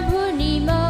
প্ৰভু 0.00 0.89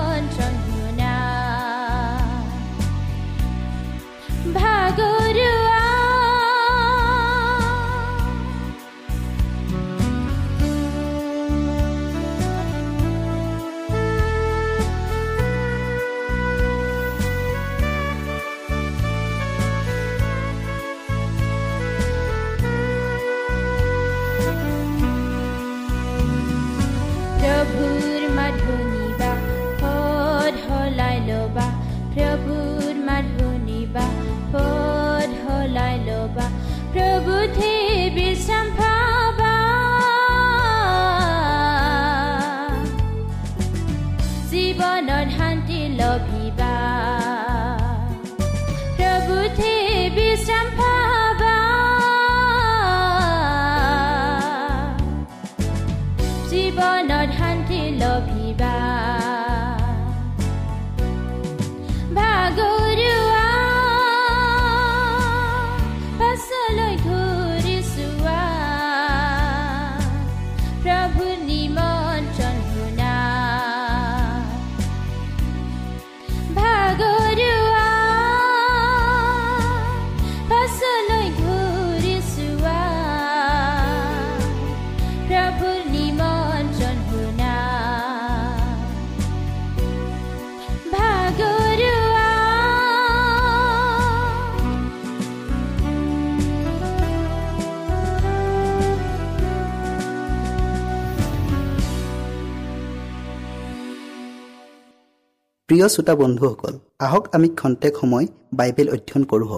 প্ৰিয় 105.81 105.93
শ্ৰোতা 105.97 106.15
বন্ধুসকল 106.23 106.75
আহক 107.06 107.25
আমি 107.37 107.49
খন্তেক 107.61 107.94
সময় 108.00 108.27
বাইবেল 108.59 108.88
অধ্যয়ন 108.94 109.23
কৰোঁ 109.31 109.49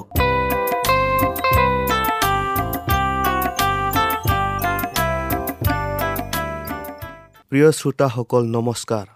প্ৰিয় 7.51 7.69
শ্ৰোতাসকল 7.79 8.43
নমস্কাৰ। 8.57 9.07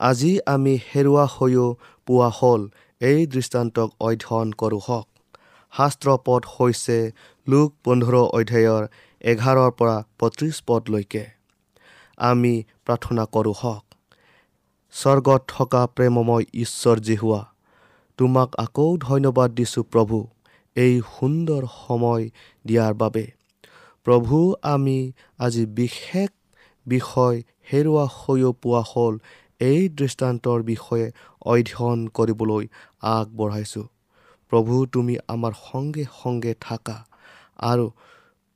আজি 0.00 0.32
আমি 0.54 0.74
হেৰুৱা 0.90 1.24
হৈও 1.34 1.66
পোৱা 2.06 2.28
হ'ল 2.38 2.62
এই 3.00 3.20
দৃষ্টান্তক 3.34 3.88
অধ্যয়ন 4.08 4.48
কৰোঁ 4.60 4.80
হওক। 4.86 5.06
শাস্ত্ৰ 5.72 6.08
পদ 6.26 6.42
হৈছে 6.54 6.98
লোক 7.46 7.68
পোন্ধৰ 7.84 8.14
অধ্যায়ৰ 8.38 8.82
এঘাৰৰ 9.24 9.70
পৰা 9.78 9.96
পঁত্ৰিছ 10.20 10.56
পদলৈকে। 10.68 11.24
আমি 12.18 12.54
প্ৰাৰ্থনা 12.86 13.24
কৰোঁ 13.34 13.56
হওক। 13.62 13.85
স্বৰ্গত 14.96 15.42
থকা 15.48 15.80
প্ৰেমময় 15.96 16.44
ঈশ্বৰ 16.62 17.00
জিহুৱা 17.06 17.40
তোমাক 18.18 18.54
আকৌ 18.62 18.86
ধন্যবাদ 19.00 19.50
দিছোঁ 19.58 19.82
প্ৰভু 19.92 20.18
এই 20.76 20.94
সুন্দৰ 21.08 21.66
সময় 21.72 22.24
দিয়াৰ 22.64 22.94
বাবে। 23.02 23.24
প্ৰভু 24.06 24.38
আমি 24.70 24.98
আজি 25.38 25.64
বিশেষ 25.80 26.30
বিষয় 26.86 27.36
হেৰুৱা 27.70 28.06
হৈও 28.14 28.52
পোৱা 28.62 28.82
হ'ল 28.90 29.14
এই 29.60 29.82
দৃষ্টান্তৰ 29.98 30.58
বিষয়ে 30.70 31.06
অধ্যয়ন 31.46 32.00
কৰিবলৈ 32.16 32.64
আগবঢ়াইছোঁ। 33.10 33.86
প্ৰভু 34.52 34.74
তুমি 34.94 35.14
আমাৰ 35.28 35.52
সংগে 35.62 36.04
সংগে 36.14 36.54
থাকা 36.60 36.96
আৰু 37.64 37.86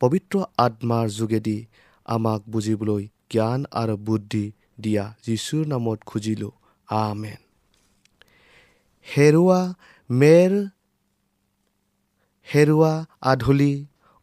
পবিত্ৰ 0.01 0.35
আত্মাৰ 0.59 1.07
যোগেদি 1.19 1.59
আমাক 2.09 2.41
বুজিবলৈ 2.53 3.03
জ্ঞান 3.33 3.61
আৰু 3.81 3.97
বুদ্ধি 4.07 4.45
দিয়া 4.85 5.05
যীশুৰ 5.27 5.65
নামত 5.67 5.99
খুজিলোঁ 6.07 6.53
আমেন। 6.89 7.41
হেৰুৱা 9.07 9.61
মেৰ 10.11 10.53
হেৰুৱা 12.49 12.93
আধুলি 13.23 13.75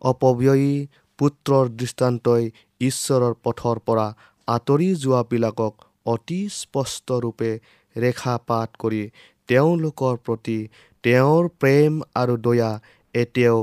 অপব্যয়ী 0.01 0.74
পুত্ৰৰ 1.19 1.65
দৃষ্টান্তই 1.80 2.44
ঈশ্বৰৰ 2.81 3.33
পথৰ 3.44 3.77
পৰা 3.88 4.07
আঁতৰি 4.48 4.89
যোৱাবিলাকক 4.95 5.74
অতি 6.06 6.39
স্পষ্টৰূপে 6.57 7.51
ৰেখাপাত 7.95 8.69
কৰি 8.81 9.03
তেওঁলোকৰ 9.50 10.15
প্ৰতি 10.25 10.60
তেওঁৰ 11.03 11.44
প্ৰেম 11.62 11.92
আৰু 12.15 12.36
দয়া 12.38 12.71
এতিয়াও 13.13 13.60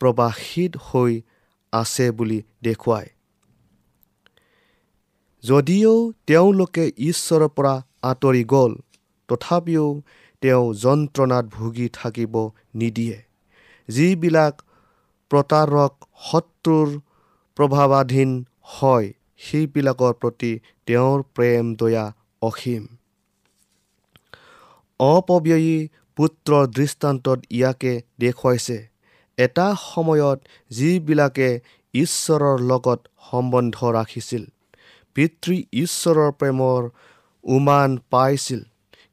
প্ৰবাসিত 0.00 0.72
হৈ 0.86 1.12
আছে 1.72 2.06
বুলি 2.18 2.38
দেখুৱায়। 2.62 3.10
যদিও 5.44 5.92
তেওঁলোকে 6.26 6.84
ঈশ্বৰৰ 7.00 7.48
পৰা 7.48 7.74
আঁতৰি 8.02 8.42
গ'ল 8.44 8.72
তথাপিও 9.28 9.86
তেওঁ 10.42 10.64
যন্ত্ৰণাত 10.74 11.44
ভুগি 11.56 11.86
থাকিব 11.92 12.34
নিদিয়ে। 12.74 13.18
যিবিলাক 13.88 14.54
প্ৰতাৰক 15.30 15.92
শত্ৰুৰ 16.28 16.88
প্ৰভাৱাধীন 17.56 18.30
হয় 18.74 19.06
সেইবিলাকৰ 19.38 20.12
প্ৰতি 20.20 20.52
তেওঁৰ 20.86 21.18
প্ৰেম 21.34 21.64
দয়া 21.74 22.06
অসীম। 22.42 22.84
অপব্যয়ী 25.00 25.76
পুত্ৰৰ 26.16 26.64
দৃষ্টান্তত 26.76 27.38
ইয়াকে 27.50 27.92
দেখুৱাইছে। 28.18 28.78
এটা 29.38 29.66
সময়ত 29.84 30.38
যিবিলাকে 30.70 31.48
ঈশ্বৰৰ 31.94 32.56
লগত 32.70 33.00
সম্বন্ধ 33.30 33.76
ৰাখিছিল 33.98 34.44
পিতৃ 35.16 35.56
ঈশ্বৰৰ 35.72 36.30
প্ৰেমৰ 36.32 36.80
উমান 37.44 37.90
পাইছিল। 38.10 38.60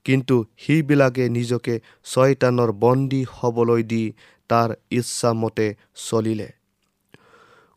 কিন্তু 0.05 0.35
সেইবিলাকে 0.57 1.29
নিজকে 1.29 1.75
ছয়তানৰ 2.05 2.71
বন্দী 2.71 3.21
হ'বলৈ 3.31 3.83
দি 3.83 4.03
তাৰ 4.49 4.69
ইচ্ছামতে 4.91 5.67
চলিলে। 5.95 6.49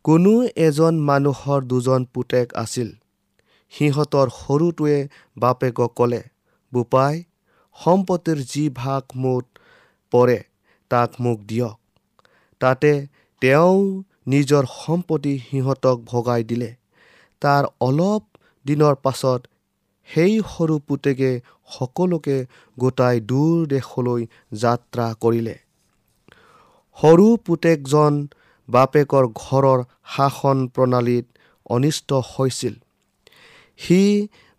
কোনো 0.05 0.33
এজন 0.57 0.95
মানুহৰ 1.01 1.61
দুজন 1.63 2.05
পুতেক 2.05 2.47
আছিল। 2.55 2.89
সিহঁতৰ 3.73 4.27
সৰুটোৱে 4.37 4.99
বাপেকক 5.37 5.91
ক'লে 5.97 6.23
বোপাই 6.73 7.15
সম্পত্তিৰ 7.79 8.39
যি 8.53 8.65
ভাগ 8.75 9.03
মুঠ 9.17 9.45
পৰে 10.13 10.39
তাক 10.91 11.11
মোক 11.21 11.39
দিয়ক। 11.41 11.77
তাতে 12.61 12.93
তেওঁ 13.43 14.03
নিজৰ 14.27 14.65
সম্পত্তি 14.75 15.35
সিহঁতক 15.39 15.97
ভগাই 16.05 16.45
দিলে। 16.45 16.71
তাৰ 17.43 17.65
অলপ 17.81 18.23
দিনৰ 18.67 18.95
পাছত 19.05 19.41
সেই 20.09 20.35
সৰু 20.51 20.77
পুতেকে 20.89 21.31
সকলোকে 21.71 22.37
গোটাই 22.79 23.17
দূৰ 23.31 23.57
দেশলৈ 23.67 24.23
যাত্ৰা 24.53 25.07
কৰিলে। 25.23 25.57
সৰু 26.99 27.29
পুতেকজন 27.47 28.15
বাপেকৰ 28.69 29.25
ঘৰৰ 29.35 29.81
শাসন 30.15 30.59
প্ৰণালীত 30.69 31.27
অনিষ্ট 31.71 32.11
হৈছিল। 32.31 32.75
সি 33.81 34.01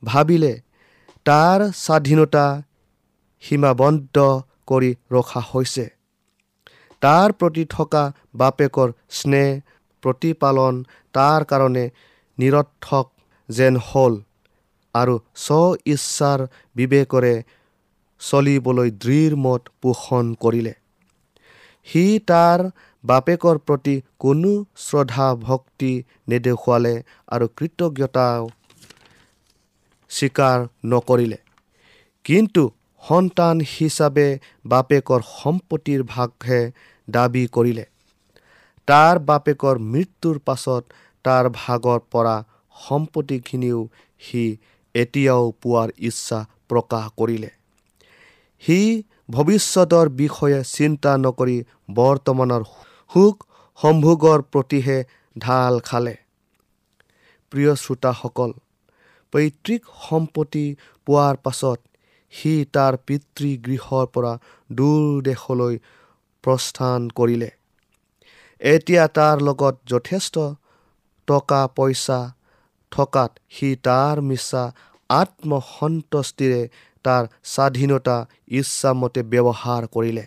ভাবিলে 0.03 0.53
তাৰ 1.25 1.59
স্বাধীনতা 1.75 2.45
সীমাবদ্ধ 3.43 4.17
কৰি 4.67 4.91
ৰখা 5.11 5.41
হৈছে। 5.49 5.85
তাৰ 7.01 7.29
প্ৰতি 7.31 7.63
থকা 7.69 8.03
বাপেকৰ 8.35 8.89
স্নেহ 9.09 9.49
প্ৰতিপালন 10.03 10.75
তাৰ 11.13 11.45
কাৰণে 11.45 11.85
নিৰৰ্থক 12.37 13.05
যেন 13.49 13.73
হ'ল 13.87 14.13
আৰু 14.95 15.15
স্ব 15.35 15.59
ইচ্ছাৰ 15.85 16.39
বিবেকৰে 16.75 17.33
চলিবলৈ 18.21 18.89
দৃঢ় 19.03 19.35
মত 19.35 19.61
পোষণ 19.81 20.25
কৰিলে। 20.35 20.73
সি 21.87 22.03
তাৰ 22.27 22.59
বাপেকৰ 23.03 23.57
প্ৰতি 23.57 23.95
কোনো 24.19 24.51
শ্ৰদ্ধা 24.77 25.27
ভক্তি 25.35 25.93
নেদেখুৱালে 26.29 26.95
আৰু 27.27 27.45
কৃতজ্ঞতাও 27.57 28.49
স্বীকাৰ 30.11 30.57
নকৰিলে। 30.85 31.37
কিন্তু 32.25 32.63
সন্তান 33.03 33.55
হিচাপে 33.69 34.27
বাপেকৰ 34.65 35.21
সম্পত্তিৰ 35.29 36.01
ভাগহে 36.03 36.61
দাবী 37.07 37.43
কৰিলে। 37.47 37.85
তাৰ 38.87 39.15
বাপেকৰ 39.19 39.75
মৃত্যুৰ 39.93 40.37
পাছত 40.39 40.83
তাৰ 41.25 41.49
ভাগৰ 41.55 41.99
পৰা 42.11 42.35
সম্পত্তিখিনিও 42.75 43.79
সি 44.21 44.43
এতিয়াও 44.95 45.43
পোৱাৰ 45.61 45.89
ইচ্ছা 46.09 46.39
প্ৰকাশ 46.69 47.05
কৰিলে। 47.17 47.51
সি 48.63 48.79
ভৱিষ্যতৰ 49.29 50.09
বিষয়ে 50.21 50.59
চিন্তা 50.71 51.11
নকৰি 51.17 51.57
বৰ্তমানৰ 51.93 52.63
সুখ 53.11 53.45
সম্ভোগৰ 53.79 54.39
প্ৰতিহে 54.51 54.97
ঢাল 55.35 55.79
খালে। 55.79 56.15
প্ৰিয় 57.51 57.71
শ্ৰোতাসকল 57.75 58.51
পৈতৃক 59.33 59.81
সম্পত্তি 60.01 60.65
পোৱাৰ 61.07 61.35
পাছত 61.43 61.79
সি 62.33 62.53
তাৰ 62.75 62.97
পিতৃগৃহৰ 63.07 64.05
পৰা 64.13 64.33
দূৰ 64.69 65.07
দেশলৈ 65.23 65.75
প্ৰস্থান 66.43 67.07
কৰিলে। 67.15 67.49
এতিয়া 68.61 69.03
তাৰ 69.17 69.41
লগত 69.41 69.75
যথেষ্ট 69.85 70.35
টকা 71.31 71.61
পইচা 71.77 72.19
থকাত 72.91 73.31
সি 73.55 73.69
তাৰ 73.87 74.15
মিছা 74.29 74.63
আত্মসন্তুষ্টিৰে 75.09 76.61
তাৰ 77.05 77.23
স্বাধীনতা 77.51 78.17
ইচ্ছামতে 78.59 79.21
ব্যৱহাৰ 79.31 79.83
কৰিলে। 79.95 80.25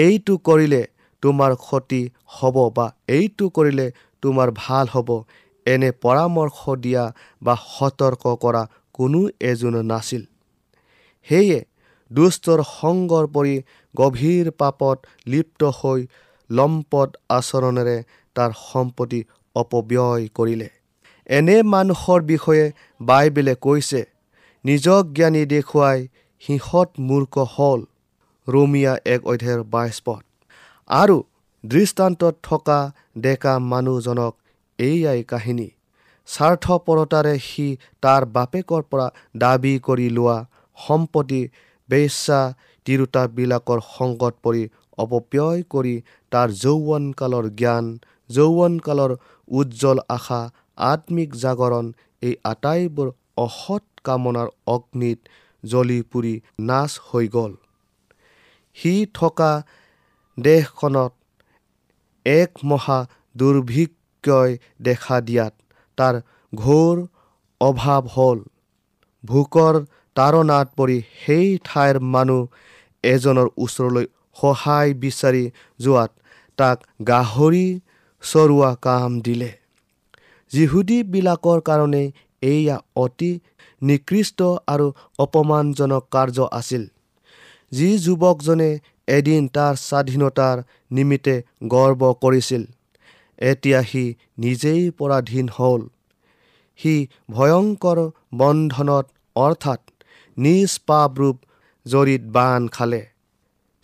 এইটো 0.00 0.34
কৰিলে 0.48 0.82
তোমাৰ 1.22 1.52
ক্ষতি 1.64 2.02
হ'ব 2.36 2.56
বা 2.76 2.86
এইটো 3.16 3.46
কৰিলে 3.56 3.86
তোমাৰ 4.22 4.48
ভাল 4.56 4.86
হ'ব 4.94 5.10
এনে 5.66 5.90
পৰামৰ্শ 6.04 6.58
দিয়া 6.84 7.04
বা 7.42 7.54
সতৰ্ক 7.66 8.24
কৰা 8.44 8.62
কোনো 8.94 9.20
এজনো 9.50 9.82
নাছিল। 9.90 10.22
সেয়ে 11.26 11.58
দুষ্টৰ 12.10 12.60
সংগৰ 12.70 13.24
পৰি 13.34 13.54
গভীৰ 13.94 14.46
পাপত 14.60 14.96
লিপ্ত 15.26 15.70
হৈ 15.78 16.00
লম্পট 16.50 17.08
আচৰণেৰে 17.36 17.98
তাৰ 18.36 18.50
সম্পত্তি 18.62 19.20
অপব্যয় 19.56 20.24
কৰিলে। 20.34 20.68
এনে 21.28 21.56
মানুহৰ 21.72 22.20
বিষয়ে 22.22 22.64
বাইবেলে 23.00 23.54
কৈছে 23.62 24.00
নিজক 24.64 25.02
জ্ঞানী 25.16 25.42
দেখুৱাই 25.46 25.98
সিহঁত 26.42 26.88
মূৰ্খ 27.08 27.34
হ'ল 27.54 27.80
ৰোমিয়া 28.48 28.92
এক 29.06 29.20
অধ্যায়ৰ 29.26 29.62
বাইছ 29.72 29.96
পথ 30.04 30.22
আৰু 30.90 31.16
দৃষ্টান্তত 31.64 32.34
থকা 32.42 32.78
ডেকা 33.18 33.54
মানুহজনক 33.66 34.32
এইয়াই 34.78 35.22
কাহিনী 35.24 35.68
স্বাৰ্থপৰতাৰে 36.28 37.34
সি 37.38 37.66
তাৰ 38.02 38.22
বাপেকৰ 38.34 38.82
পৰা 38.90 39.06
দাবী 39.36 39.74
কৰি 39.78 40.08
লোৱা 40.10 40.36
সম্পত্তি 40.78 41.42
বেচা 41.88 42.40
তিৰোতাবিলাকৰ 42.86 43.80
সংগত 43.88 44.34
পৰি 44.42 44.62
অপব্যয় 44.98 45.62
কৰি 45.70 45.94
তাৰ 46.32 46.48
যৌৱনকালৰ 46.62 47.46
জ্ঞান 47.56 47.86
যৌৱনকালৰ 48.30 49.12
উজ্জ্বল 49.52 49.98
আশা 50.16 50.40
আত্মিক 50.90 51.30
জাগৰণ 51.42 51.86
এই 52.22 52.34
আটাইবোৰ 52.52 53.08
অসৎ 53.44 53.84
কামনাৰ 54.04 54.48
অগ্নিত 54.74 55.18
জ্বলি 55.64 55.98
পুৰি 56.10 56.34
নাচ 56.68 56.92
হৈ 57.08 57.26
গ'ল। 57.34 57.52
সি 58.76 58.92
থকা 59.14 59.52
দেশখনত 60.38 61.12
এক 62.26 62.50
মহা 62.64 62.98
দুৰ্ভিক্ষই 63.36 64.50
দেখা 64.86 65.16
দিয়াত 65.28 65.54
তাৰ 65.98 66.14
ঘোৰ 66.52 66.96
অভাৱ 67.60 68.02
হ'ল। 68.14 68.38
ভোকৰ 69.24 69.74
তাৰণাত 70.16 70.68
পৰি 70.78 70.98
সেই 71.20 71.48
ঠাইৰ 71.68 71.96
মানুহ 72.14 72.40
এজনৰ 73.04 73.48
ওচৰলৈ 73.64 74.06
সহায় 74.36 74.90
বিচাৰি 75.02 75.44
যোৱাত 75.80 76.10
তাক 76.58 76.78
গাহৰি 77.08 77.66
চৰোৱা 78.22 78.70
কাম 78.82 79.20
দিলে। 79.20 79.50
যিহুদীবিলাকৰ 80.52 81.60
কাৰণে 81.60 82.04
এয়া 82.42 82.76
অতি 82.96 83.32
নিকৃষ্ট 83.82 84.42
আৰু 84.66 84.86
অপমানজনক 85.18 86.04
কাৰ্য 86.10 86.38
আছিল। 86.52 86.82
যি 87.72 87.88
যুৱকজনে 87.98 88.70
এদিন 89.08 89.48
তাৰ 89.48 89.74
স্বাধীনতাৰ 89.76 90.56
নিমিত্তে 90.90 91.36
গৰ্ব 91.68 92.02
কৰিছিল 92.22 92.62
এতিয়া 93.38 93.80
সি 93.82 94.04
নিজেই 94.38 94.82
পৰাধীন 94.90 95.46
হ'ল। 95.58 95.82
সি 96.80 96.94
ভয়ংকৰ 97.30 97.98
বন্ধনত 98.34 99.06
অৰ্থাৎ 99.36 99.80
নিজ 100.36 100.70
পাপ 100.86 101.10
ৰূপ 101.18 101.36
জৰিত 101.86 102.22
বান 102.32 102.68
খালে। 102.68 103.02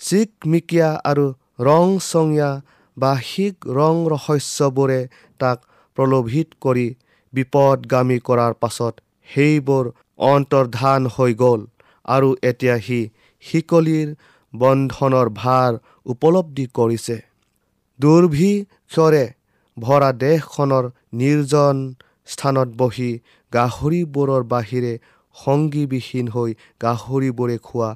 চিকমিকিয়া 0.00 0.90
আৰু 1.04 1.26
ৰংচঙীয়া 1.60 2.50
বাহিক 2.98 3.68
ৰং 3.78 3.96
ৰহস্যবোৰে 4.12 5.00
তাক 5.40 5.58
প্ৰলোভিত 5.96 6.48
কৰি 6.64 6.86
বিপদগামী 7.32 8.18
কৰাৰ 8.28 8.52
পাছত 8.62 8.94
সেইবোৰ 9.28 9.90
অন্তৰ্ধান 10.26 11.08
হৈ 11.16 11.32
গ'ল 11.42 11.64
আৰু 12.08 12.28
এতিয়া 12.50 12.76
সি 12.86 13.00
শিকলিৰ 13.44 14.08
বন্ধনৰ 14.54 15.28
ভাৰ 15.36 15.80
উপলব্ধি 16.06 16.66
কৰিছে। 16.78 17.16
দুৰ্ভিক্ষৰে 18.00 19.24
ভৰা 19.76 20.10
দেশখনৰ 20.22 20.90
নিৰ্জন 21.20 21.76
স্থানত 22.26 22.68
বহি 22.80 23.10
গাহৰিবোৰৰ 23.52 24.42
বাহিৰে 24.52 24.94
সংগীবিহীন 25.36 26.26
হৈ 26.28 26.50
গাহৰিবোৰে 26.82 27.56
খোৱা 27.66 27.90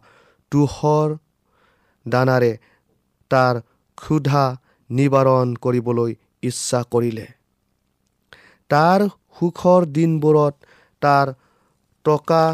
তুষৰ 0.53 1.15
দানাৰে 2.07 2.53
তাৰ 3.31 3.61
ক্ষুধা 3.99 4.45
নিবাৰণ 4.99 5.55
কৰিবলৈ 5.65 6.13
ইচ্ছা 6.43 6.81
কৰিলে। 6.93 7.27
তাৰ 8.71 9.01
সুখৰ 9.39 9.81
দিনবোৰত 9.97 10.55
তাৰ 11.03 11.33
টকা 12.05 12.45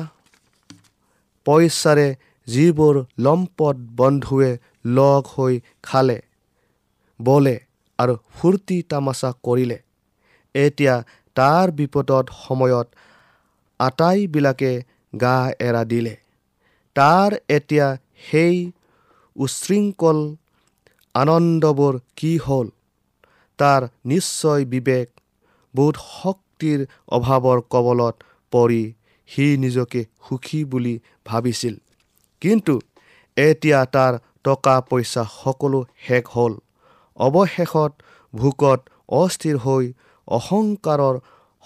পইচাৰে 1.47 2.09
যিবোৰ 2.49 2.95
লম্পট 3.19 3.77
বন্ধুৱে 3.97 4.51
লগ 4.97 5.23
হৈ 5.35 5.55
খালে 5.83 6.19
বলে 7.21 7.57
আৰু 7.99 8.15
ফূৰ্তি 8.37 8.79
তামাচা 8.91 9.31
কৰিলে 9.45 9.79
এতিয়া 10.55 10.95
তাৰ 11.37 11.67
বিপদত 11.79 12.27
সময়ত 12.39 12.87
আটাইবিলাকে 13.81 14.73
গা 15.21 15.37
এৰা 15.61 15.83
দিলে। 15.85 16.15
তাৰ 16.97 17.31
এতিয়া 17.49 17.87
সেই 18.29 18.57
উশৃংখল 19.37 20.19
আনন্দবোৰ 21.19 21.95
কি 22.17 22.33
হ'ল? 22.39 22.67
তাৰ 23.59 23.83
নিশ্চয় 24.05 24.65
বিবেক 24.73 25.09
বোধ 25.75 25.97
শক্তিৰ 26.11 26.85
অভাৱৰ 27.17 27.59
কবলত 27.73 28.15
পৰি 28.53 28.83
সি 29.29 29.47
নিজকে 29.57 30.01
সুখী 30.27 30.61
বুলি 30.65 30.95
ভাবিছিল। 31.25 31.75
কিন্তু 32.43 32.75
এতিয়া 33.37 33.81
তাৰ 33.95 34.13
টকা 34.45 34.77
পইচা 34.91 35.23
সকলো 35.35 35.81
শেষ 36.07 36.25
হ'ল। 36.35 36.55
অৱশেষত 37.17 37.93
ভোকত 38.35 38.81
অস্থিৰ 39.17 39.57
হৈ 39.59 39.85
অহংকাৰৰ 40.29 41.17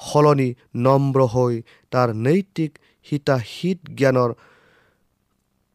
সলনি 0.01 0.51
নম্ৰ 0.85 1.27
হৈ 1.35 1.55
তাৰ 1.93 2.09
নৈতিক 2.25 2.73
হিতাহিত 3.07 3.79
জ্ঞানৰ 3.99 4.31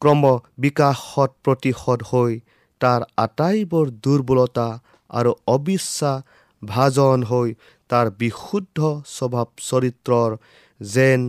ক্ৰম 0.02 0.24
বিকাশত 0.58 1.32
প্ৰতিশোধ 1.44 2.00
হৈ 2.12 2.34
তাৰ 2.80 3.02
আটাইবোৰ 3.18 3.88
দুৰ্বলতা 4.04 4.68
আৰু 5.10 5.32
অবিশ্বাস 5.48 6.24
ভাজন 6.62 7.24
হৈ 7.24 7.50
তাৰ 7.90 8.08
বিশুদ্ধ 8.12 8.80
স্বভাৱ 9.06 9.48
চৰিত্ৰৰ 9.70 10.38
যেন 10.82 11.22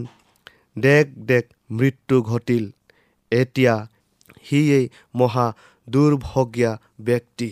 দেখ 0.79 1.07
দেখ 1.31 1.45
মৃত্যু 1.71 2.17
ঘটিল। 2.23 2.65
এতিয়া 3.33 3.75
সিয়েই 4.45 4.85
মহা 5.15 5.47
দুৰ্ভগীয়া 5.89 6.73
ব্যক্তি। 7.01 7.51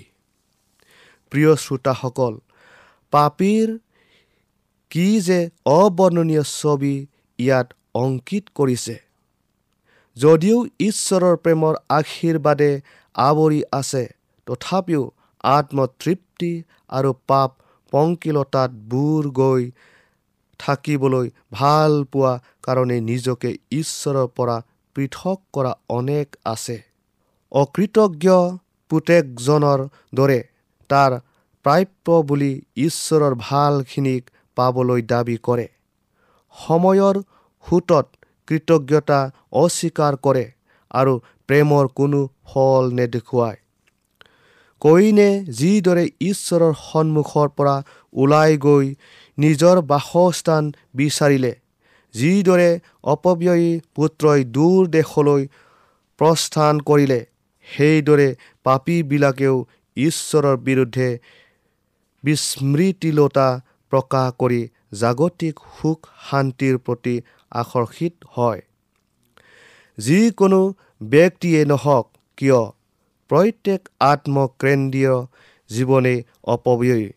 প্ৰিয় 1.33 1.53
শ্ৰোতাসকল 1.57 2.35
পাপীৰ 3.13 3.69
কি 4.91 5.09
যে 5.21 5.41
অবৰ্ণনীয় 5.67 6.43
ছবি 6.43 6.95
ইয়াত 7.39 7.69
অংকিত 7.95 8.45
কৰিছে? 8.55 8.97
যদিও 10.17 10.59
ঈশ্বৰৰ 10.81 11.37
প্ৰেমৰ 11.37 11.75
আশীৰ্বাদে 11.89 12.73
আৱৰি 13.17 13.61
আছে। 13.73 14.05
তথাপিও 14.47 15.03
আত্মতৃপ্তি 15.45 16.53
আৰু 16.91 17.11
পাপ 17.27 17.51
পংকিলতাত 17.93 18.71
বুৰ 18.89 19.25
গৈ 19.31 19.63
থাকিবলৈ 20.61 21.27
ভাল 21.53 21.93
পোৱা 22.13 22.33
কাৰণে 22.63 22.99
নিজকে 23.01 23.51
ঈশ্বৰৰ 23.73 24.27
পৰা 24.37 24.57
পৃথক 24.97 25.39
কৰা 25.53 25.73
অনেক 25.89 26.37
আছে। 26.45 26.77
অকৃতজ্ঞ 27.53 28.27
পুতেকজনৰ 28.91 29.81
দৰে 30.15 30.41
তাৰ 30.91 31.13
প্ৰাপ্য 31.65 32.17
বুলি 32.23 32.53
ঈশ্বৰৰ 32.77 33.35
ভালখিনিক 33.41 34.23
পাবলৈ 34.57 35.03
দাবী 35.03 35.37
কৰে। 35.37 35.67
সময়ৰ 36.57 37.17
সোঁতত 37.67 38.07
কৃতজ্ঞতা 38.49 39.21
অস্বীকাৰ 39.53 40.17
কৰে 40.17 40.45
আৰু 40.91 41.15
প্ৰেমৰ 41.49 41.85
কোনো 41.99 42.21
ফল 42.47 42.85
নেদেখুৱায় 42.99 43.59
কইনে 44.83 45.29
যিদৰে 45.59 46.05
ঈশ্বৰৰ 46.31 46.73
সন্মুখৰ 46.81 47.49
পৰা 47.59 47.77
ওলাই 48.15 48.59
গৈ 48.65 48.87
নিজৰ 49.39 49.77
বাসস্থান 49.93 50.65
বিচাৰিলে 50.95 51.53
যিদৰে 52.15 52.71
অপব্যয়ী 53.13 53.71
পুত্ৰই 53.97 54.45
দূৰ 54.57 54.81
দেশলৈ 54.91 55.43
প্ৰস্থান 56.21 56.75
কৰিলে 56.91 57.21
সেইদৰে 57.67 58.29
পাপীবিলাকেও 58.67 59.57
ঈশ্বৰৰ 59.97 60.57
বিৰুদ্ধে 60.67 61.09
বিস্মৃতিলতা 62.25 63.49
প্ৰকাশ 63.93 64.33
কৰি 64.41 64.63
জাগতিক 65.01 65.61
সুখ 65.75 65.99
শান্তিৰ 66.29 66.79
প্ৰতি 66.87 67.15
আকৰ্ষিত 67.53 68.15
হয়। 68.37 68.61
যিকোনো 69.99 70.61
ব্যক্তিয়ে 71.01 71.61
নহওক 71.65 72.07
কিয় 72.39 72.61
প্ৰত্যেক 73.31 73.81
আত্মকেন্দ্ৰীয় 74.01 75.15
জীৱনেই 75.71 76.19
অপব্যয়ী। 76.55 77.09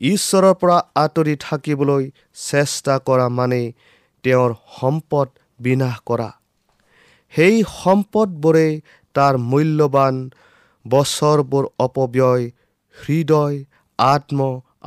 ঈশ্বৰৰ 0.00 0.54
পৰা 0.60 0.78
আঁতৰি 0.94 1.34
থাকিবলৈ 1.40 2.04
চেষ্টা 2.50 2.94
কৰা 2.98 3.26
মানেই 3.28 3.66
তেওঁৰ 4.24 4.50
সম্পদ 4.80 5.28
বিনাশ 5.60 5.96
কৰা। 6.06 6.30
সেই 7.34 7.56
সম্পদবোৰেই 7.74 8.72
তাৰ 9.14 9.34
মূল্যৱান 9.50 10.14
বছৰবোৰ 10.84 11.64
অপব্যয় 11.78 12.44
হৃদয় 12.96 13.56
আত্ম 13.98 14.38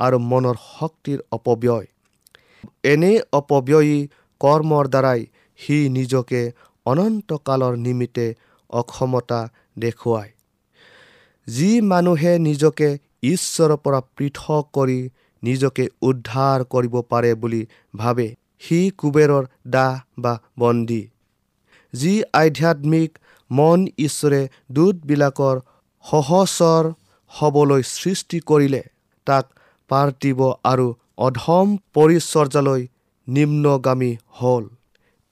আৰু 0.04 0.18
মনৰ 0.30 0.56
শক্তিৰ 0.68 1.18
অপব্যয়। 1.32 1.86
এনে 2.84 3.12
অপব্যয়ী 3.32 3.96
কৰ্মৰ 4.40 4.84
দ্বাৰাই 4.88 5.20
সি 5.60 5.76
নিজকে 5.88 6.42
অনন্তকালৰ 6.90 7.74
নিমিত্তে 7.84 8.26
অক্ষমতা 8.70 9.40
দেখুৱায়। 9.76 10.30
যি 11.48 11.70
মানুহে 11.90 12.32
নিজকে 12.38 12.88
ঈশ্বৰৰ 13.28 13.76
পৰা 13.84 14.00
পৃথক 14.16 14.64
কৰি 14.76 14.98
নিজকে 15.42 15.84
উদ্ধাৰ 16.02 16.64
কৰিব 16.72 16.94
পাৰে 17.12 17.30
বুলি 17.42 17.62
ভাবে 17.96 18.26
সি 18.62 18.78
কুবেৰৰ 18.98 19.44
দাহ 19.68 19.92
বা 20.18 20.32
বন্দী। 20.58 21.02
যি 21.92 22.12
আধ্যাত্মিক 22.34 23.10
মন 23.50 23.86
ঈশ্বৰে 23.98 24.40
দূতবিলাকৰ 24.72 25.56
সহচৰ 26.04 26.84
হ'বলৈ 27.32 27.82
সৃষ্টি 27.90 28.38
কৰিলে 28.48 28.82
তাক 29.26 29.44
পাৰ্থিব 29.90 30.40
আৰু 30.64 30.86
অধম 31.26 31.68
পৰিচৰ্যালৈ 31.94 32.82
নিম্নগামী 33.28 34.12
হ'ল। 34.38 34.64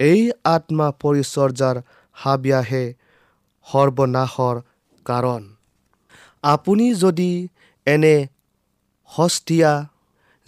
এই 0.01 0.23
আত্মা 0.47 0.87
পৰিচৰ্যাৰ 1.03 1.77
হাবিয়াহে 2.17 2.85
সৰ্বনাশৰ 3.67 4.57
কাৰণ। 5.07 5.43
আপুনি 6.45 6.87
যদি 6.95 7.31
এনে 7.87 8.17
সস্তীয়া 9.11 9.73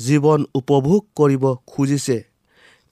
জীৱন 0.00 0.40
উপভোগ 0.54 1.00
কৰিব 1.16 1.44
খুজিছে 1.66 2.18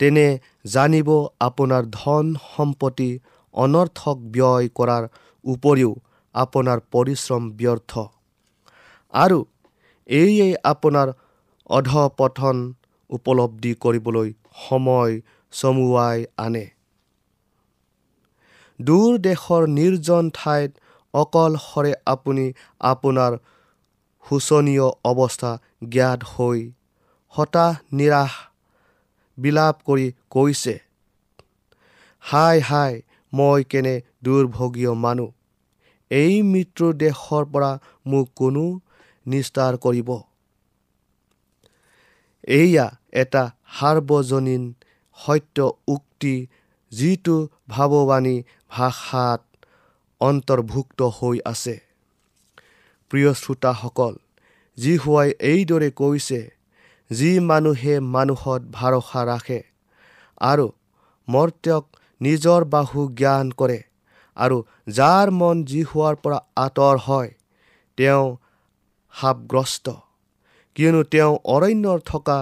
তেনে 0.00 0.26
জানিব 0.74 1.08
আপোনাৰ 1.40 1.82
ধন 1.92 2.32
সম্পত্তি 2.46 3.10
অনৰ্থক 3.54 4.16
ব্যয় 4.34 4.66
কৰাৰ 4.78 5.04
উপৰিও 5.44 5.92
আপোনাৰ 6.34 6.78
পৰিশ্ৰম 6.92 7.42
ব্যৰ্থ। 7.60 7.92
আৰু 9.14 9.38
এয়ে 10.08 10.48
আপোনাৰ 10.72 11.08
অধপতন 11.70 12.56
উপলব্ধি 13.10 13.72
কৰিবলৈ 13.82 14.28
সময় 14.64 15.12
চমুৱাই 15.52 16.18
আনে। 16.36 16.64
দূৰ 18.80 19.10
দেশৰ 19.26 19.62
নিৰ্জন 19.76 20.24
ঠাইত 20.34 20.70
অকলশৰে 21.14 21.92
আপুনি 22.06 22.46
আপোনাৰ 22.90 23.32
শোচনীয় 24.24 24.86
অৱস্থা 25.10 25.52
জ্ঞাত 25.92 26.20
হৈ 26.32 26.58
হতাশ 27.34 27.72
নিৰাশ 27.92 28.32
বিলাপ 29.38 29.74
কৰি 29.86 30.06
কৈছে 30.30 30.74
হাই 32.24 32.56
হাই 32.60 32.92
মই 33.32 33.60
কেনে 33.70 33.94
দুৰ্ভগীয় 34.24 34.92
মানুহ? 35.04 35.30
এই 36.10 36.34
মৃত্যুৰ 36.42 36.92
দেশৰ 37.02 37.44
পৰা 37.52 37.70
মোক 38.06 38.26
কোনো 38.36 38.64
নিস্তাৰ 39.26 39.72
কৰিব। 39.84 40.10
এয়া 42.54 42.86
এটা 43.22 43.42
সাৰ্বজনীন 43.76 44.62
সত্য 45.18 45.56
উক্তি 45.88 46.34
যিটো 46.92 47.36
ভাৱবাণী 47.70 48.36
ভাষাত 48.70 49.40
অন্তৰ্ভুক্ত 50.20 51.00
হৈ 51.16 51.36
আছে। 51.44 51.74
প্ৰিয় 53.10 53.30
শ্ৰোতাসকল 53.34 54.14
যি 54.78 54.92
হোৱাই 54.96 55.30
এইদৰে 55.50 55.90
কৈছে 55.90 56.40
যি 57.10 57.30
মানুহে 57.40 57.94
মানুহত 58.14 58.62
ভৰসা 58.72 59.20
ৰাখে 59.24 59.60
আৰু 60.42 60.66
মৰ্ত্যক 61.28 61.84
নিজৰ 62.20 62.60
বাহু 62.72 63.00
জ্ঞান 63.18 63.46
কৰে 63.52 63.78
আৰু 64.36 64.56
যাৰ 64.92 65.30
মন 65.40 65.62
যি 65.70 65.80
হোৱাৰ 65.90 66.16
পৰা 66.22 66.38
আঁতৰ 66.56 66.96
হয় 67.06 67.30
তেওঁ 67.98 68.26
সাপগ্ৰস্ত 69.14 69.86
কিয়নো 70.76 71.02
তেওঁ 71.12 71.32
অৰণ্যৰ 71.54 71.98
থকা 72.06 72.38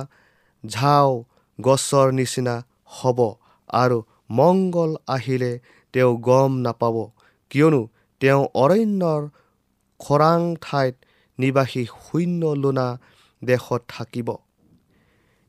ঝাও 0.64 1.10
গছৰ 1.58 2.06
নিচিনা 2.12 2.54
হ'ব 2.96 3.18
আৰু 3.70 3.98
মংগল 4.30 4.92
আহিলে 5.08 5.52
তেওঁ 5.94 6.12
গম 6.20 6.52
নাপাব। 6.60 6.96
কিয়নো 7.50 7.82
তেওঁ 8.20 8.42
অৰণ্যৰ 8.54 9.22
খৰাং 10.00 10.40
ঠাইত 10.60 10.94
নিবাসী 11.38 11.82
শূন্য 12.04 12.42
লোনা 12.62 12.88
দেশত 13.42 13.82
থাকিব। 13.88 14.28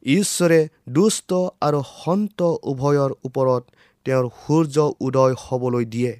ঈশ্বৰে 0.06 0.60
দুষ্ট 0.90 1.30
আৰু 1.62 1.80
সন্ত 1.96 2.40
উভয়ৰ 2.72 3.12
ওপৰত 3.24 3.64
তেওঁৰ 4.06 4.26
সূৰ্য 4.42 4.76
উদয় 5.00 5.34
হ'বলৈ 5.44 5.86
দিয়ে 5.86 6.14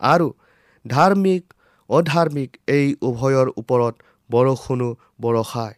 আৰু 0.00 0.28
ধাৰ্মিক 0.84 1.42
অধাৰ্মিক 1.90 2.50
এই 2.66 2.86
উভয়ৰ 3.02 3.48
ওপৰত 3.56 3.94
বৰষুণো 4.30 4.88
বৰষায়। 5.20 5.76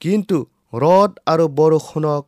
কিন্তু 0.00 0.38
ৰদ 0.76 1.12
আৰু 1.32 1.44
বৰষুণক 1.58 2.24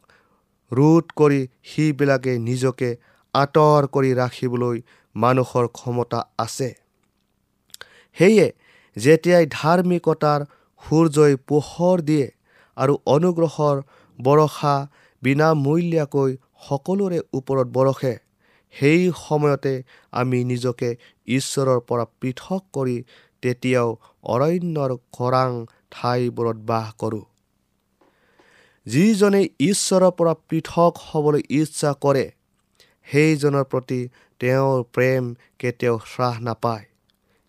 ৰোধ 0.73 1.15
কৰি 1.21 1.41
সিবিলাকে 1.71 2.33
নিজকে 2.41 2.91
আঁতৰ 3.35 3.87
কৰি 3.95 4.11
ৰাখিবলৈ 4.15 4.77
মানুহৰ 5.15 5.67
ক্ষমতা 5.79 6.21
আছে। 6.39 6.69
সেয়ে 8.17 8.47
যেতিয়াই 8.97 9.45
ধাৰ্মিকতাৰ 9.55 10.41
সূৰ্যই 10.83 11.35
পোহৰ 11.49 11.97
দিয়ে 12.09 12.27
আৰু 12.77 12.95
অনুগ্ৰহৰ 13.15 13.77
বৰষা 14.19 14.75
বিনামূলীয়াকৈ 15.23 16.31
সকলোৰে 16.67 17.19
ওপৰত 17.39 17.69
বৰষে 17.77 18.15
সেই 18.75 19.01
সময়তে 19.21 19.75
আমি 20.13 20.39
নিজকে 20.45 20.91
ঈশ্বৰৰ 21.29 21.81
পৰা 21.89 22.05
পৃথক 22.21 22.63
কৰি 22.73 22.97
তেতিয়াও 23.43 23.89
অৰণ্যৰ 24.35 24.91
খৰাং 25.17 25.51
ঠাইবোৰত 25.93 26.59
বাস 26.71 26.89
কৰোঁ। 27.03 27.25
যিজনে 28.89 29.43
ঈশ্বৰৰ 29.61 30.13
পৰা 30.19 30.33
পৃথক 30.49 31.01
হ'বলৈ 31.07 31.43
ইচ্ছা 31.61 31.91
কৰে 32.05 32.27
সেইজনৰ 33.09 33.65
প্ৰতি 33.73 34.01
তেওঁৰ 34.41 34.85
প্ৰেম 34.95 35.25
কেতিয়াও 35.59 35.97
হ্ৰাস 36.11 36.37
নাপায়। 36.41 36.85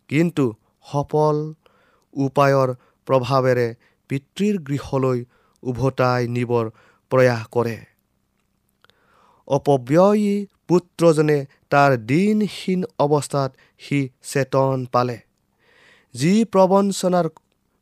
কিন্তু 0.10 0.46
সফল 0.86 1.36
উপায়ৰ 2.14 2.70
প্ৰভাৱেৰে 3.08 3.68
পিতৃৰ 4.10 4.56
গৃহলৈ 4.68 5.20
উভতাই 5.64 6.22
নিবৰ 6.36 6.66
প্ৰয়াস 7.12 7.44
কৰে। 7.56 7.78
অপব্যয়ী 9.48 10.34
পুত্ৰজনে 10.68 11.38
তাৰ 11.70 11.92
দিনহীন 12.12 12.82
অৱস্থাত 13.00 13.52
সি 13.78 14.00
চেতন 14.32 14.86
পালে। 14.94 15.18
যি 16.16 16.34
প্ৰবঞ্চনাৰ 16.54 17.28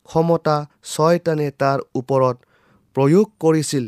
ক্ষমতা 0.10 0.58
ছয়তানে 0.84 1.48
তাৰ 1.62 1.80
ওপৰত 1.96 2.38
প্ৰয়োগ 2.98 3.28
কৰিছিল 3.40 3.86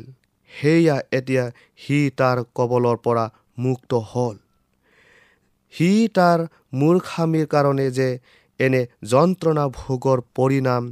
সেয়া 0.52 0.98
এতিয়া 1.12 1.44
সি 1.78 1.98
তাৰ 2.18 2.42
কবলৰ 2.56 2.98
পৰা 2.98 3.26
মুক্ত 3.58 3.92
হ'ল। 4.10 4.36
সি 5.74 5.90
তাৰ 6.08 6.44
মূৰ্খামীৰ 6.74 7.48
কাৰণে 7.48 7.88
যে 7.92 8.10
এনে 8.60 8.82
যন্ত্ৰণা 9.04 9.66
ভোগৰ 9.70 10.22
পৰিণাম 10.36 10.92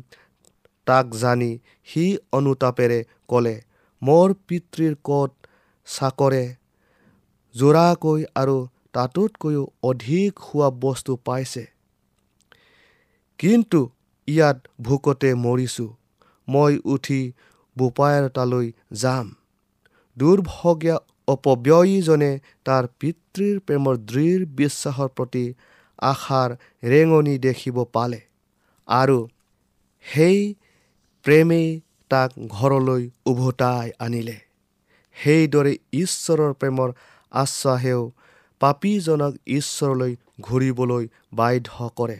তাক 0.87 1.15
জানি 1.15 1.51
সি 1.85 2.05
অনুতাপেৰে 2.31 2.99
ক'লে 3.27 3.55
মোৰ 4.01 4.33
পিতৃৰ 4.47 4.95
ক'ত 5.03 5.31
চাকৰে? 5.87 6.43
জোৰাকৈ 7.55 8.23
আৰু 8.35 8.57
তাতোতকৈও 8.93 9.63
অধিক 9.83 10.29
খোৱা 10.39 10.69
বস্তু 10.79 11.15
পাইছে। 11.25 11.65
কিন্তু 13.39 13.79
ইয়াত 14.27 14.57
ভোকতে 14.81 15.29
মৰিছোঁ। 15.35 15.89
মই 16.47 16.73
উঠি 16.85 17.21
বোপায়ৰ 17.77 18.25
তালৈ 18.37 18.67
যাম। 19.01 19.27
দুৰ্ভগীয়া 20.17 20.97
অপব্যয়ীজনে 21.27 22.31
তাৰ 22.65 22.83
পিতৃৰ 22.99 23.55
প্ৰেমৰ 23.67 23.95
দৃঢ় 24.09 24.45
বিশ্বাসৰ 24.59 25.09
প্ৰতি 25.17 25.45
আশাৰ 26.09 26.49
ৰেঙনি 26.83 27.35
দেখিব 27.37 27.77
পালে 27.93 28.21
আৰু 28.87 29.17
সেই 30.05 30.39
প্ৰেমেই 31.25 31.69
তাক 32.11 32.31
ঘৰলৈ 32.49 33.03
উভতাই 33.25 33.87
আনিলে। 33.99 34.37
সেইদৰে 35.17 35.73
ঈশ্বৰৰ 35.93 36.53
প্ৰেমৰ 36.53 36.89
আশ্বাসেও 37.31 38.01
পাপীজনক 38.61 39.33
ঈশ্বৰলৈ 39.47 40.13
ঘূৰিবলৈ 40.41 41.03
বাধ্য 41.33 41.89
কৰে। 41.97 42.17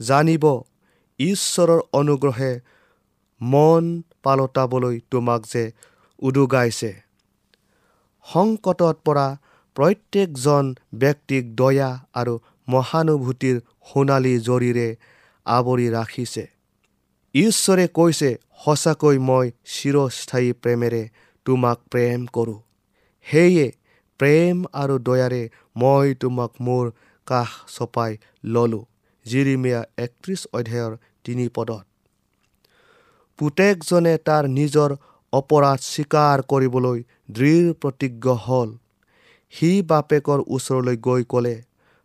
জানিব 0.00 0.44
ঈশ্বৰৰ 1.20 1.80
অনুগ্ৰহে 1.92 2.52
মন 3.40 4.02
পালতাবলৈ 4.22 5.00
তোমাক 5.10 5.42
যে 5.46 5.72
উদুগাইছে। 6.18 6.92
সংকটত 8.26 8.96
পৰা 9.04 9.26
প্ৰত্যেকজন 9.76 10.74
ব্যক্তিক 10.94 11.56
দয়া 11.56 11.90
আৰু 12.14 12.34
মহানুভূতিৰ 12.68 13.56
সোণালী 13.88 14.34
জৰিৰে 14.38 14.88
আৱৰি 15.46 15.86
ৰাখিছে। 15.88 16.44
ঈশ্বৰে 17.34 17.88
কৈছে 17.88 18.30
সঁচাকৈ 18.64 19.18
মই 19.18 19.46
চিৰস্থায়ী 19.74 20.52
প্ৰেমেৰে 20.52 21.02
তোমাক 21.46 21.78
প্ৰেম 21.90 22.26
কৰোঁ। 22.26 22.60
সেয়ে 23.26 23.66
প্ৰেম 24.20 24.56
আৰু 24.72 24.94
দয়াৰে 24.98 25.42
মই 25.76 26.14
তোমাক 26.14 26.52
মোৰ 26.60 26.90
কাষ 27.26 27.50
চপাই 27.76 28.12
ললোঁ। 28.44 28.84
জিৰিমিয়া 29.26 29.80
একত্ৰিছ 29.98 30.40
অধ্যায়ৰ 30.52 30.92
তিনি 31.24 31.48
পদত। 31.48 31.84
পুতেকজনে 33.38 34.12
তাৰ 34.28 34.46
নিজৰ 34.52 34.94
অপৰাধ 35.32 35.82
স্বীকাৰ 35.84 36.42
কৰিবলৈ 36.52 37.02
দৃঢ় 37.36 37.74
প্ৰতিজ্ঞ 37.82 38.34
হ'ল। 38.46 38.70
সি 39.52 39.70
বাপেকৰ 39.90 40.40
ওচৰলৈ 40.56 40.96
গৈ 41.06 41.26
ক'লে 41.32 41.54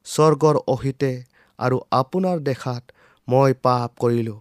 স্বৰ্গৰ 0.06 0.60
অহিতে 0.68 1.12
আৰু 1.60 1.80
আপোনাৰ 2.02 2.44
দেখাত 2.50 2.84
মই 3.28 3.58
পাপ 3.66 3.90
কৰিলোঁ। 4.00 4.38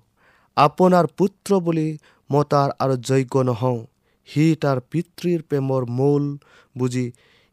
আপোনাৰ 0.57 1.09
পুত্ৰ 1.19 1.61
বুলি 1.61 1.89
মতাৰ 2.31 2.69
আৰু 2.79 2.95
যোগ্য 3.09 3.45
নহওঁ। 3.51 3.81
সি 4.29 4.45
তাৰ 4.63 4.79
পিতৃৰ 4.91 5.41
প্ৰেমৰ 5.49 5.87
মূল 5.99 6.27
বুজি 6.77 7.07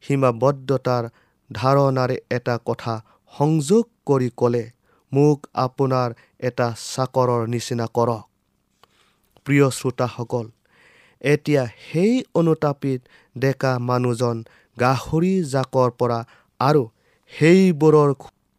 সীমাবদ্ধতাৰ 0.04 1.10
ধাৰণাৰে 1.50 2.18
এটা 2.32 2.56
কথা 2.66 2.96
সংযোগ 3.34 3.86
কৰি 4.06 4.30
ক'লে 4.38 4.64
মোক 5.12 5.48
আপোনাৰ 5.66 6.10
এটা 6.50 6.68
চাকৰৰ 6.86 7.48
নিচিনা 7.48 7.88
কৰক। 7.94 8.26
প্ৰিয় 9.46 9.68
শ্ৰোতাসকল 9.70 10.46
এতিয়া 11.22 11.64
সেই 11.86 12.14
অনুতাপিত 12.34 13.02
ডেকা 13.36 13.72
মানুহজন 13.80 14.38
গাহৰি 14.78 15.34
জাকৰ 15.54 15.90
পৰা 16.00 16.20
আৰু 16.60 16.84
সেইবোৰৰ 17.34 18.12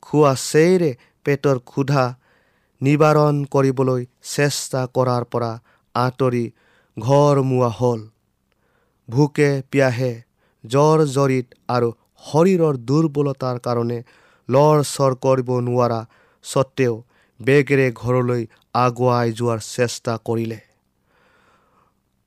খোৱা 0.02 0.32
চেৰে 0.42 0.90
পেটৰ 1.26 1.58
ক্ষুধা 1.70 2.04
নিবাৰণ 2.80 3.44
কৰিবলৈ 3.54 4.06
চেষ্টা 4.34 4.82
কৰাৰ 4.96 5.24
পৰা 5.32 5.50
আঁতৰি 5.94 6.44
ঘৰমুৱা 6.96 7.70
হ'ল। 7.78 8.00
ভোকে 9.08 9.50
পিয়াহে 9.70 10.12
জ্বৰ 10.64 10.98
জৰিত 11.16 11.46
আৰু 11.68 11.88
শৰীৰৰ 12.22 12.74
দুৰ্বলতাৰ 12.88 13.60
কাৰণে 13.66 13.98
লৰ 14.48 14.82
চৰ 14.94 15.12
কৰিব 15.26 15.48
নোৱাৰা 15.68 16.00
স্বত্তেও 16.44 16.94
বেগেৰে 17.40 17.86
ঘৰলৈ 18.02 18.42
আগুৱাই 18.74 19.32
যোৱাৰ 19.38 19.60
চেষ্টা 19.68 20.18
কৰিলে। 20.24 20.58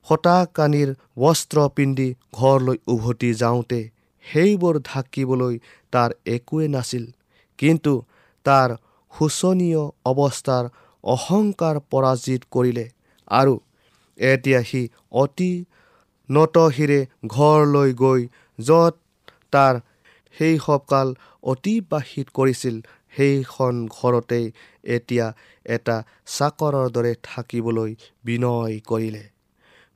শতাকানিৰ 0.08 0.90
বস্ত্ৰ 1.20 1.58
পিন্ধি 1.76 2.08
ঘৰলৈ 2.34 2.78
উভতি 2.88 3.30
যাওঁতে 3.34 3.82
সেইবোৰ 4.26 4.80
ঢাকিবলৈ 4.82 5.56
তাৰ 5.94 6.10
একোৱে 6.28 6.68
নাছিল। 6.68 7.06
কিন্তু 7.60 7.94
তাৰ 8.46 8.70
শোচনীয় 9.14 9.84
অৱস্থাৰ 10.06 10.64
অহংকাৰ 11.04 11.76
পৰাজিত 11.92 12.42
কৰিলে 12.52 12.86
আৰু 13.32 13.56
এতিয়া 14.20 14.62
সি 14.64 14.82
অতি 15.22 15.52
নতশিৰে 16.30 17.00
ঘৰলৈ 17.28 17.94
গৈ 17.94 18.22
য'ত 18.60 18.96
তাৰ 19.52 19.80
শৈশৱকাল 20.36 21.08
অতিবাহিত 21.44 22.28
কৰিছিল 22.34 22.76
সেইখন 23.18 23.76
ঘৰতেই 23.98 24.46
এতিয়া 24.96 25.28
এটা 25.66 25.98
চাকৰৰ 26.38 26.90
দৰে 26.96 27.14
থাকিবলৈ 27.24 27.92
বিনয় 28.26 28.80
কৰিলে। 28.88 29.24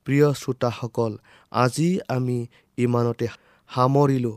প্ৰিয় 0.08 0.28
শ্ৰোতাসকল 0.34 1.12
আজি 1.52 1.88
আমি 2.08 2.36
ইমানতে 2.76 3.26
সামৰিলোঁ। 3.70 4.36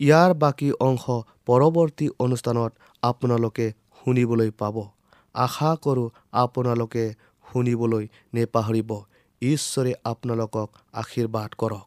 ইয়াৰ 0.00 0.30
বাকী 0.34 0.68
অংশ 0.80 1.04
পৰৱৰ্তী 1.46 2.06
অনুষ্ঠানত 2.18 2.72
আপোনালোকে 3.02 3.66
শুনিবলৈ 3.98 4.50
পাব। 4.50 4.76
আশা 5.34 5.70
কৰোঁ 5.84 6.08
আপোনালোকে 6.32 7.04
শুনিবলৈ 7.44 8.04
নেপাহৰিব। 8.34 8.90
ঈশ্বৰে 9.42 9.92
আপোনালোকক 10.04 10.68
আশীৰ্বাদ 10.92 11.50
কৰক। 11.58 11.86